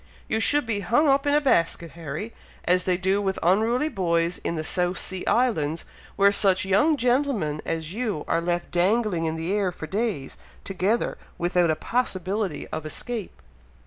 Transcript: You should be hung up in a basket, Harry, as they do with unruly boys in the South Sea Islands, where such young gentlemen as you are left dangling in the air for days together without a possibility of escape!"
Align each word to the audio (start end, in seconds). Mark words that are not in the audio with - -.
You 0.27 0.39
should 0.39 0.65
be 0.65 0.79
hung 0.79 1.07
up 1.07 1.27
in 1.27 1.35
a 1.35 1.39
basket, 1.39 1.91
Harry, 1.91 2.33
as 2.65 2.85
they 2.85 2.97
do 2.97 3.21
with 3.21 3.37
unruly 3.43 3.87
boys 3.87 4.39
in 4.43 4.55
the 4.55 4.63
South 4.63 4.97
Sea 4.97 5.23
Islands, 5.27 5.85
where 6.15 6.31
such 6.31 6.65
young 6.65 6.97
gentlemen 6.97 7.61
as 7.67 7.93
you 7.93 8.25
are 8.27 8.41
left 8.41 8.71
dangling 8.71 9.25
in 9.25 9.35
the 9.35 9.53
air 9.53 9.71
for 9.71 9.85
days 9.85 10.39
together 10.63 11.19
without 11.37 11.69
a 11.69 11.75
possibility 11.75 12.65
of 12.69 12.83
escape!" 12.83 13.43